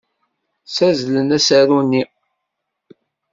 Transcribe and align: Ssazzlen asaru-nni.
Ssazzlen 0.67 1.29
asaru-nni. 1.37 2.03